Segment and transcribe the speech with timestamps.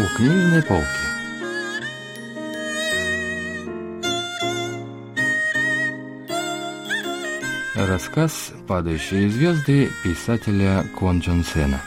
[0.00, 0.86] У книжной полки.
[7.74, 11.82] Рассказ «Падающие звезды» писателя Кон Джон Сена.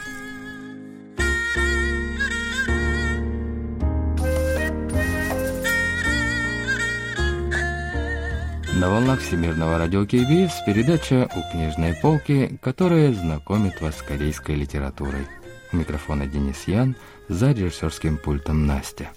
[8.74, 15.26] На волнах Всемирного радио КБС передача «У книжной полки», которая знакомит вас с корейской литературой.
[15.74, 16.96] Микрофона Денис Ян,
[17.28, 19.10] за режиссерским пультом Настя.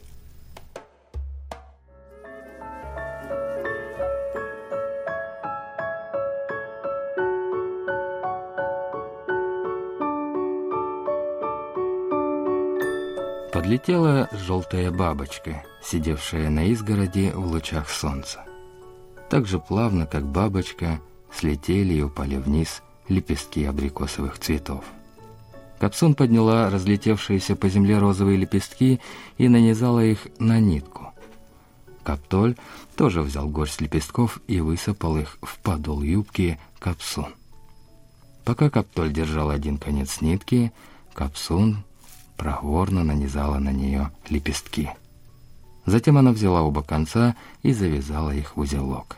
[13.54, 18.46] Подлетела желтая бабочка, сидевшая на изгороди в лучах солнца.
[19.30, 21.02] Так же плавно, как бабочка,
[21.34, 24.86] слетели и упали вниз лепестки абрикосовых цветов.
[25.80, 29.00] Капсун подняла разлетевшиеся по земле розовые лепестки
[29.38, 31.14] и нанизала их на нитку.
[32.04, 32.56] Каптоль
[32.96, 37.36] тоже взял горсть лепестков и высыпал их в подол юбки Капсун.
[38.44, 40.72] Пока Каптоль держал один конец нитки,
[41.14, 41.84] Капсун
[42.38, 44.90] проворно нанизала на нее лепестки.
[45.86, 49.18] Затем она взяла оба конца и завязала их в узелок.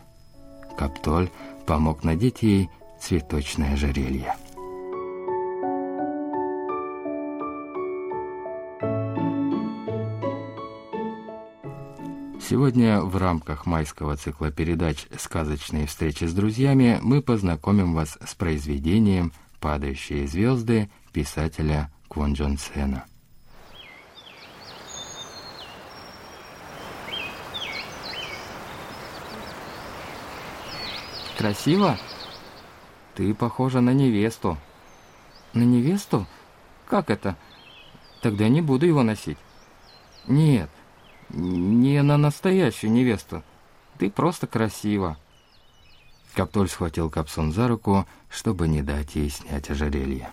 [0.78, 1.30] Каптоль
[1.66, 4.36] помог надеть ей цветочное ожерелье.
[12.50, 19.34] Сегодня в рамках майского цикла передач «Сказочные встречи с друзьями» мы познакомим вас с произведением
[19.60, 23.06] «Падающие звезды» писателя Квон Джон Сена.
[31.38, 32.00] Красиво?
[33.14, 34.58] Ты похожа на невесту.
[35.54, 36.26] На невесту?
[36.88, 37.38] Как это?
[38.24, 39.38] Тогда не буду его носить.
[40.28, 40.72] Нет,
[41.30, 43.44] не на настоящую невесту.
[43.98, 45.18] Ты просто красива.
[46.34, 50.30] Каптоль схватил Капсон за руку, чтобы не дать ей снять ожерелье.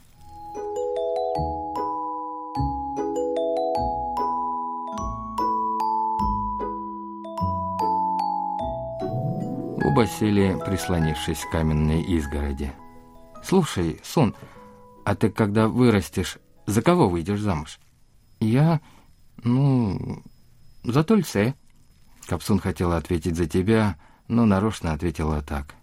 [9.85, 12.73] Оба сели, прислонившись к каменной изгороди.
[13.43, 14.35] «Слушай, Сон,
[15.05, 17.79] а ты когда вырастешь, за кого выйдешь замуж?»
[18.41, 18.81] «Я...
[19.43, 20.23] ну...
[20.91, 21.55] за Тульце».
[22.27, 23.97] Капсун хотела ответить за тебя,
[24.29, 25.75] но нарочно ответила так.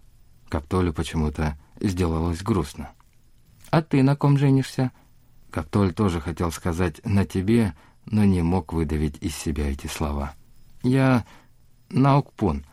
[0.50, 2.91] Каптолю почему-то сделалось грустно.
[3.69, 4.92] «А ты на ком женишься?»
[5.52, 7.74] Каптоль тоже хотел сказать «на тебе»,
[8.06, 10.34] но не мог выдавить из себя эти слова.
[10.81, 11.25] «Я
[11.90, 12.66] на Укпун»,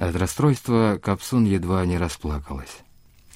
[0.00, 2.78] от расстройства Капсун едва не расплакалась.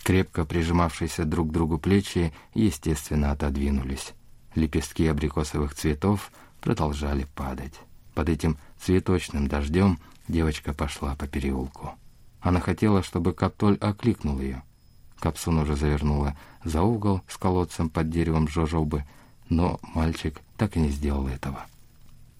[0.02, 4.14] Крепко прижимавшиеся друг к другу плечи, естественно, отодвинулись.
[4.54, 6.32] Лепестки абрикосовых цветов
[6.62, 7.74] продолжали падать.
[8.14, 9.98] Под этим цветочным дождем
[10.28, 11.94] девочка пошла по переулку.
[12.40, 14.62] Она хотела, чтобы Каптоль окликнул ее.
[15.18, 19.04] Капсун уже завернула за угол с колодцем под деревом Жожобы,
[19.48, 21.64] но мальчик так и не сделал этого.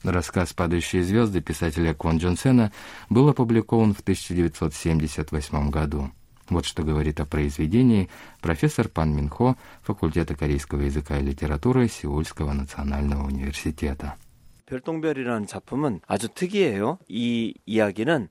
[0.03, 2.73] Рассказ «Падающие звезды» писателя Квон Джонсена
[3.09, 6.11] был опубликован в 1978 году.
[6.51, 8.11] Вот что говорит о произведении
[8.43, 14.17] профессор Пан Минхо факультета корейского языка и литературы Сеульского национального университета.
[14.70, 17.00] 별똥별이라는 작품은 아주 특이해요.
[17.10, 18.30] 이 이야기는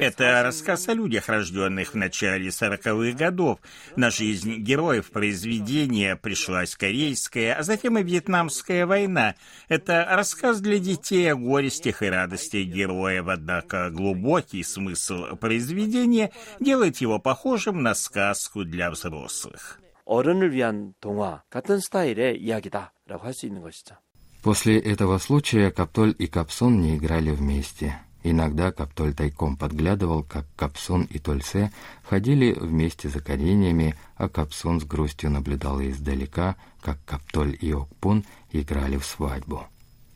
[0.00, 3.58] Это рассказ о людях, рожденных в начале сороковых годов.
[3.96, 9.34] На жизнь героев произведения пришлась Корейская, а затем и Вьетнамская война.
[9.68, 16.30] Это рассказ для детей о горестях и радостях героев, однако глубокий смысл произведения
[16.60, 19.80] делает его похожим на сказку для взрослых.
[20.06, 23.96] 어른을 위한 동화 같은 스타일의 이야기다라고 할 수 있는 것이죠.
[24.41, 27.99] После этого случая Каптоль и Капсон не играли вместе.
[28.23, 31.71] Иногда Каптоль тайком подглядывал, как Капсон и Тольсе
[32.03, 38.97] ходили вместе за кореньями, а Капсон с грустью наблюдал издалека, как Каптоль и Окпун играли
[38.97, 39.65] в свадьбу.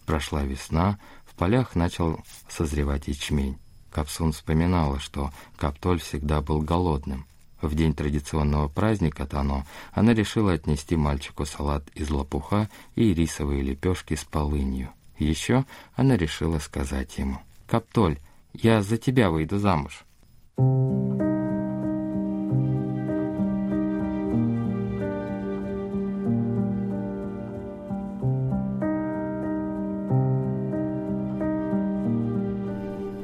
[0.06, 3.58] Прошла весна, в полях начал созревать ячмень.
[3.92, 7.26] Капсун вспоминала, что Каптоль всегда был голодным.
[7.64, 14.16] В день традиционного праздника Тано она решила отнести мальчику салат из лопуха и рисовые лепешки
[14.16, 14.90] с полынью.
[15.18, 15.64] Еще
[15.96, 18.20] она решила сказать ему, «Каптоль,
[18.52, 20.04] я за тебя выйду замуж».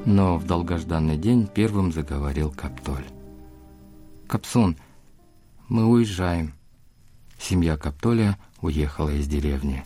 [0.05, 3.05] Но в долгожданный день первым заговорил Каптоль.
[4.29, 4.77] Капсун,
[5.69, 6.53] мы уезжаем».
[7.39, 9.83] Семья Каптоля уехала из деревни.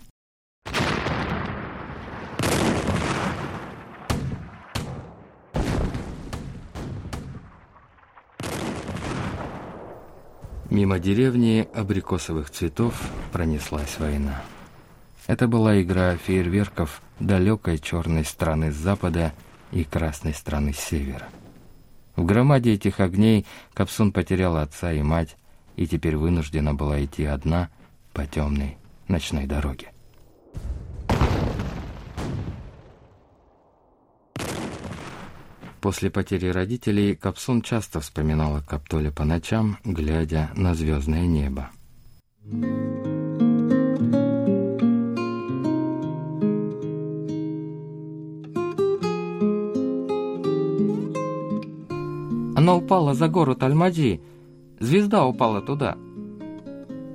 [10.69, 13.01] Мимо деревни абрикосовых цветов
[13.31, 14.41] пронеслась война.
[15.25, 19.31] Это была игра фейерверков далекой черной страны с запада
[19.71, 21.29] и красной страны с севера.
[22.15, 25.35] В громаде этих огней Капсун потеряла отца и мать,
[25.75, 27.69] и теперь вынуждена была идти одна
[28.13, 28.77] по темной
[29.07, 29.89] ночной дороге.
[35.81, 41.71] После потери родителей Капсун часто вспоминала Каптоля по ночам, глядя на звездное небо.
[52.73, 54.19] Она упала за гору Тальмаджи.
[54.79, 55.95] Звезда упала туда.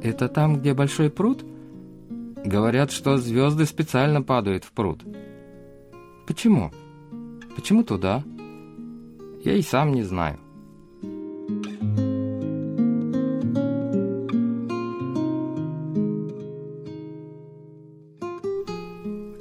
[0.04, 1.44] Это там, где большой пруд?
[2.44, 5.02] Говорят, что звезды специально падают в пруд.
[6.28, 6.70] Почему?
[7.56, 8.22] Почему туда?
[9.44, 10.38] Я и сам не знаю.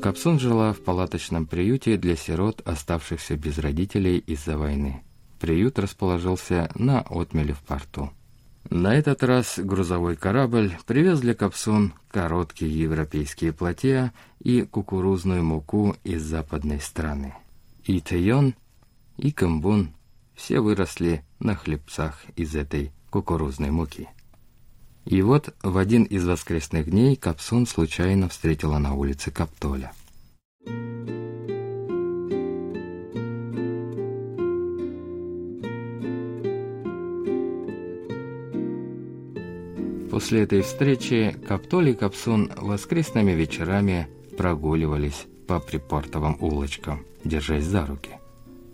[0.02, 5.04] Капсун жила в палаточном приюте для сирот, оставшихся без родителей из-за войны.
[5.40, 8.12] Приют расположился на отмеле в порту.
[8.70, 16.24] На этот раз грузовой корабль привез для Капсун короткие европейские плотья и кукурузную муку из
[16.24, 17.34] западной страны.
[17.86, 18.56] И Тэйон,
[19.16, 19.94] и Камбун
[20.36, 24.10] все выросли на хлебцах из этой кукурузной муки.
[25.06, 29.94] И вот в один из воскресных дней Капсун случайно встретила на улице Каптоля.
[40.18, 48.10] После этой встречи Каптоль и Капсун воскресными вечерами прогуливались по припортовым улочкам, держась за руки.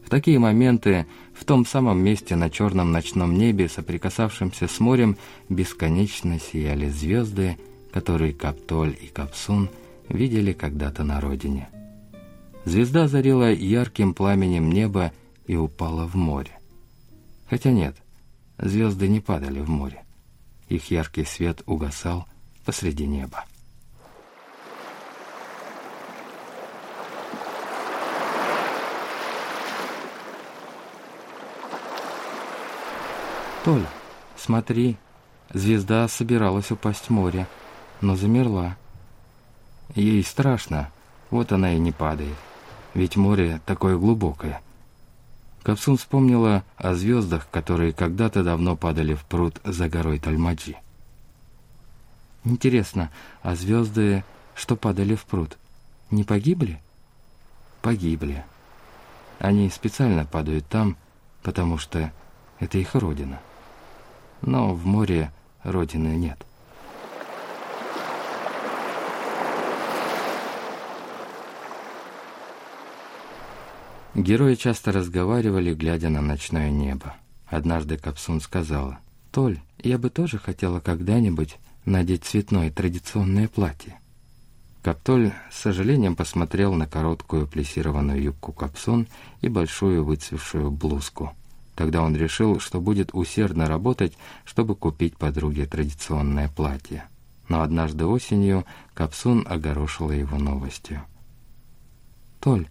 [0.05, 5.17] В такие моменты в том самом месте на черном ночном небе, соприкасавшемся с морем,
[5.49, 7.57] бесконечно сияли звезды,
[7.91, 9.69] которые Каптоль и Капсун
[10.07, 11.67] видели когда-то на родине.
[12.63, 15.11] Звезда зарила ярким пламенем небо
[15.45, 16.57] и упала в море.
[17.49, 17.97] Хотя нет,
[18.57, 20.02] звезды не падали в море.
[20.69, 22.27] Их яркий свет угасал
[22.65, 23.45] посреди неба.
[33.63, 33.85] Толь,
[34.35, 34.97] смотри,
[35.53, 37.47] звезда собиралась упасть в море,
[38.01, 38.75] но замерла.
[39.95, 40.91] Ей страшно,
[41.29, 42.35] вот она и не падает,
[42.93, 44.61] ведь море такое глубокое.
[45.63, 50.75] Капсун вспомнила о звездах, которые когда-то давно падали в пруд за горой Тальмаджи.
[52.43, 53.09] Интересно,
[53.41, 54.23] а звезды,
[54.55, 55.57] что падали в пруд,
[56.11, 56.81] не погибли?
[57.81, 58.43] Погибли.
[59.39, 60.97] Они специально падают там,
[61.41, 62.11] потому что
[62.59, 63.39] это их родина
[64.45, 65.31] но в море
[65.63, 66.37] родины нет.
[74.15, 77.15] Герои часто разговаривали, глядя на ночное небо.
[77.47, 78.99] Однажды Капсун сказала,
[79.31, 83.99] «Толь, я бы тоже хотела когда-нибудь надеть цветное традиционное платье».
[84.81, 89.07] Каптоль с сожалением посмотрел на короткую плессированную юбку Капсун
[89.41, 91.33] и большую выцвевшую блузку–
[91.75, 97.05] Тогда он решил, что будет усердно работать, чтобы купить подруге традиционное платье.
[97.49, 101.01] Но однажды осенью Капсун огорошила его новостью.
[102.39, 102.67] «Толь,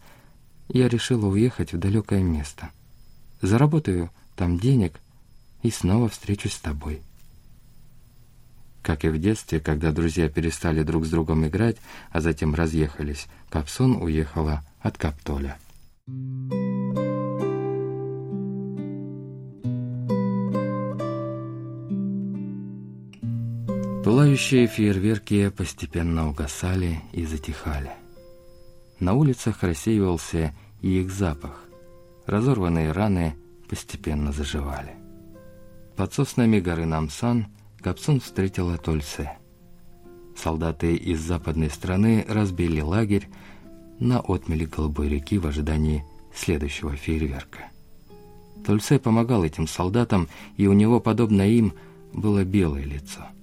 [0.78, 2.70] я решила уехать в далекое место.
[3.40, 5.00] Заработаю там денег
[5.62, 7.02] и снова встречусь с тобой».
[8.82, 11.76] Как и в детстве, когда друзья перестали друг с другом играть,
[12.10, 15.56] а затем разъехались, Капсун уехала от Каптоля.
[24.04, 27.92] Пылающие фейерверки постепенно угасали и затихали.
[28.98, 30.52] На улицах рассеивался
[30.82, 31.64] и их запах.
[32.26, 33.34] Разорванные раны
[33.68, 34.94] постепенно заживали.
[35.96, 37.46] Под соснами горы Намсан
[37.80, 39.30] Капсун встретила Тольце.
[40.36, 43.28] Солдаты из западной страны разбили лагерь
[43.98, 47.70] на отмеле Голубой реки в ожидании следующего фейерверка.
[48.64, 51.74] Тольце помогал этим солдатам, и у него, подобно им,
[52.12, 53.26] было белое лицо–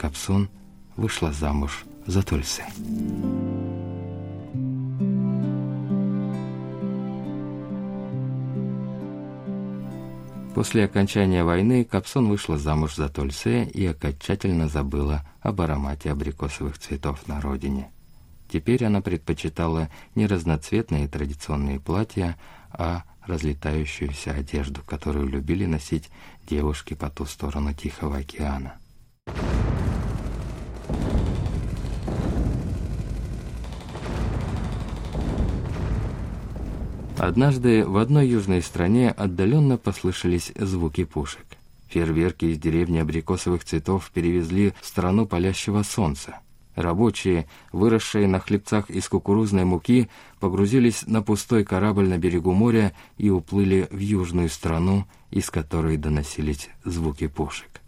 [0.00, 0.48] Капсун
[0.96, 2.64] вышла замуж за Тульсы.
[10.60, 17.26] После окончания войны Капсон вышла замуж за Тольсе и окончательно забыла об аромате абрикосовых цветов
[17.26, 17.90] на родине.
[18.52, 22.36] Теперь она предпочитала не разноцветные традиционные платья,
[22.70, 26.10] а разлетающуюся одежду, которую любили носить
[26.46, 28.74] девушки по ту сторону Тихого океана.
[37.20, 41.44] Однажды в одной южной стране отдаленно послышались звуки пушек.
[41.88, 46.38] Фейерверки из деревни абрикосовых цветов перевезли в страну палящего солнца.
[46.76, 50.08] Рабочие, выросшие на хлебцах из кукурузной муки,
[50.38, 56.70] погрузились на пустой корабль на берегу моря и уплыли в южную страну, из которой доносились
[56.86, 57.82] звуки пушек.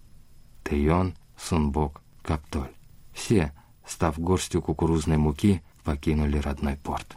[0.62, 2.68] Тейон, Сунбок, Каптоль.
[3.14, 3.54] Все,
[3.86, 7.16] став горстью кукурузной муки, покинули родной порт.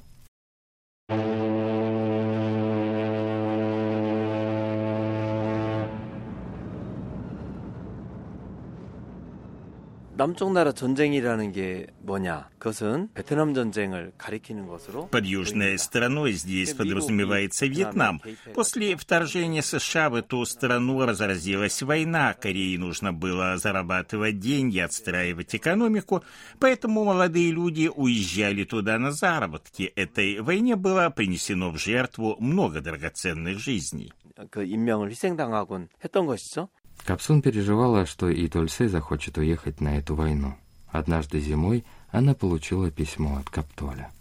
[15.10, 18.20] Под южной стороной здесь подразумевается Вьетнам.
[18.54, 22.34] После вторжения США в эту страну разразилась война.
[22.34, 26.22] Корее нужно было зарабатывать деньги, отстраивать экономику,
[26.58, 29.84] поэтому молодые люди уезжали туда на заработки.
[29.96, 34.12] Этой войне было принесено в жертву много драгоценных жизней.
[34.50, 36.70] 그 인명을 희생당하곤 했던 것이죠.
[37.03, 40.55] Капсун переживала, что и Тольсе захочет уехать на эту войну.
[40.87, 44.11] Однажды зимой она получила письмо от Каптоля.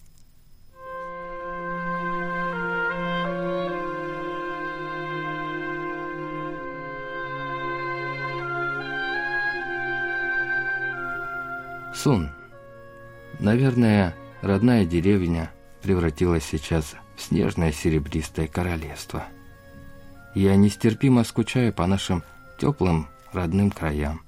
[11.94, 12.30] Сун.
[13.38, 15.50] Наверное, родная деревня
[15.80, 19.24] превратилась сейчас в снежное серебристое королевство.
[20.34, 22.24] Я нестерпимо скучаю по нашим
[22.58, 24.22] теплым родным краям.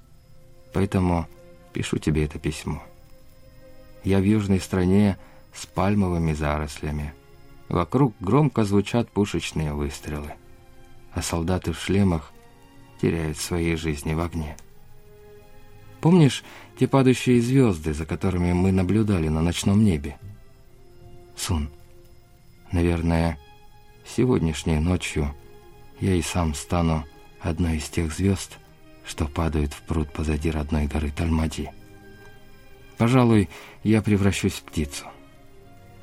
[0.73, 1.27] Поэтому
[1.73, 2.83] пишу тебе это письмо.
[4.05, 5.17] Я в южной стране
[5.55, 7.15] с пальмовыми зарослями.
[7.69, 10.35] Вокруг громко звучат пушечные выстрелы,
[11.13, 12.33] а солдаты в шлемах
[13.01, 14.57] теряют свои жизни в огне.
[16.01, 16.45] Помнишь
[16.79, 20.19] те падающие звезды, за которыми мы наблюдали на ночном небе?
[21.37, 21.69] Сун,
[22.71, 23.39] наверное,
[24.07, 25.35] сегодняшней ночью
[26.01, 27.05] я и сам стану
[27.47, 28.59] одной из тех звезд,
[29.07, 31.71] что падают в пруд позади родной горы Тальмади.
[32.99, 33.49] Пожалуй,
[33.83, 35.07] я превращусь в птицу.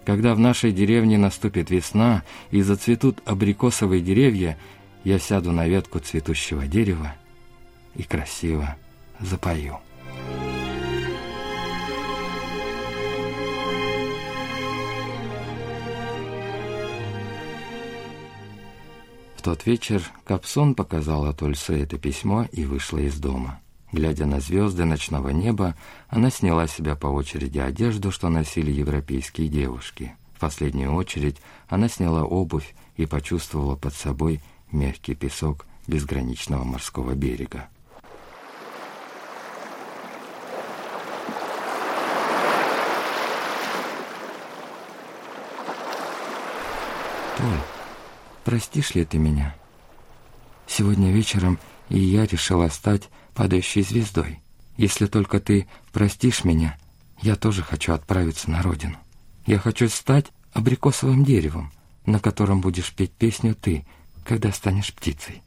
[0.05, 4.57] Когда в нашей деревне наступит весна и зацветут абрикосовые деревья,
[5.03, 7.15] я сяду на ветку цветущего дерева
[7.95, 8.75] и красиво
[9.19, 9.79] запою.
[19.43, 23.59] Тот вечер Капсон показала Тольсе это письмо и вышла из дома.
[23.91, 25.75] Глядя на звезды ночного неба,
[26.07, 30.15] она сняла с себя по очереди одежду, что носили европейские девушки.
[30.33, 34.39] В последнюю очередь она сняла обувь и почувствовала под собой
[34.71, 37.67] мягкий песок безграничного морского берега.
[47.37, 47.59] Толь,
[48.43, 49.55] простишь ли ты меня?
[50.67, 51.59] Сегодня вечером
[51.89, 54.39] и я решила стать падающей звездой.
[54.77, 56.77] Если только ты простишь меня,
[57.21, 58.97] я тоже хочу отправиться на родину.
[59.45, 61.71] Я хочу стать абрикосовым деревом,
[62.05, 63.85] на котором будешь петь песню ты,
[64.25, 65.41] когда станешь птицей.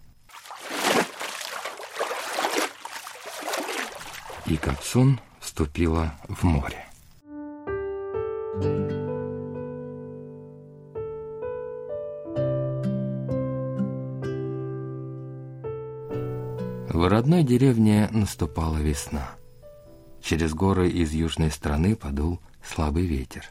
[4.46, 6.82] И Капсун вступила в море.
[8.58, 9.15] thank you
[16.96, 19.32] В родной деревне наступала весна.
[20.22, 23.50] Через горы из южной страны подул слабый ветер.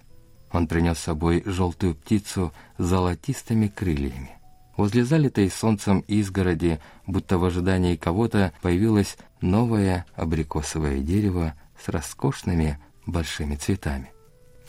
[0.52, 4.32] Он принес с собой желтую птицу с золотистыми крыльями.
[4.78, 13.58] Возле залитой солнцем изгороди, будто в ожидании кого-то, появилось новое абрикосовое дерево с роскошными большими
[13.58, 14.10] цветами.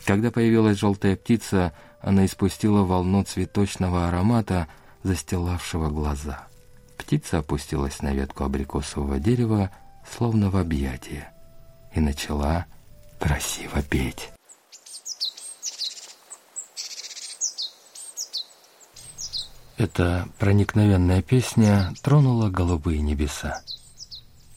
[0.05, 4.67] Когда появилась желтая птица, она испустила волну цветочного аромата,
[5.01, 6.47] застилавшего глаза.
[7.07, 9.71] Птица опустилась на ветку абрикосового дерева,
[10.17, 11.31] словно в объятие,
[11.95, 12.65] и начала
[13.17, 14.29] красиво петь.
[19.77, 23.61] Эта проникновенная песня тронула голубые небеса.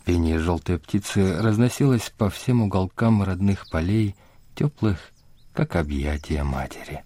[0.05, 4.17] Пение желтой птицы разносилось по всем уголкам родных полей,
[4.57, 5.13] теплых,
[5.55, 7.05] как объятия матери.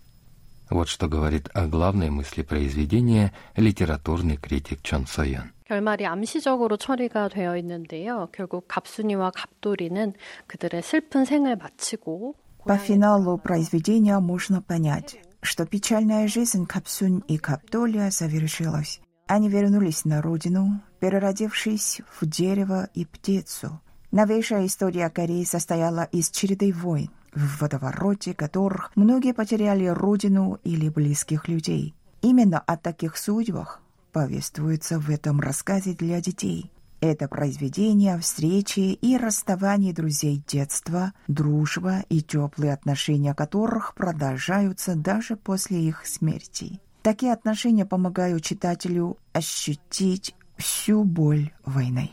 [0.74, 5.52] Вот что говорит о главной мысли произведения литературный критик Чон Соян.
[5.68, 8.28] 결말이 암시적으로 처리가 되어 있는데요.
[8.32, 10.14] 결국 갑순이와 갑돌이는
[10.48, 12.36] 그들의 슬픈 생을 마치고
[12.66, 19.00] По финалу произведения можно понять, что печальная жизнь Капсунь и Каптолия завершилась.
[19.28, 23.80] Они вернулись на родину, переродившись в дерево и птицу.
[24.12, 31.49] Новейшая история Кореи состояла из череды войн, в водовороте которых многие потеряли родину или близких
[31.49, 31.95] людей.
[32.23, 36.71] Именно о таких судьбах повествуется в этом рассказе для детей.
[37.01, 45.37] Это произведение о встрече и расставании друзей детства, дружба и теплые отношения которых продолжаются даже
[45.37, 46.81] после их смерти.
[47.03, 52.11] Такие отношения помогают читателю ощутить всю боль войны.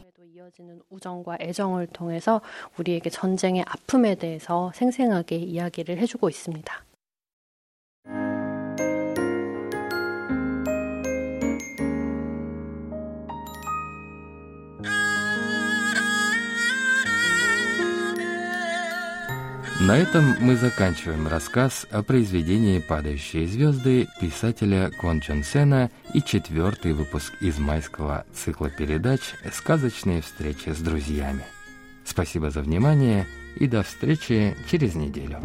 [0.52, 2.42] 이어지는 우정과 애정을 통해서
[2.78, 6.91] 우리에게 전쟁의 아픔에 대해서 생생하게 이야기를 해주고 있습니다.
[19.92, 26.94] На этом мы заканчиваем рассказ о произведении «Падающие звезды» писателя Кон Чон Сена и четвертый
[26.94, 29.20] выпуск из майского цикла передач
[29.52, 31.44] «Сказочные встречи с друзьями».
[32.06, 35.42] Спасибо за внимание и до встречи через неделю.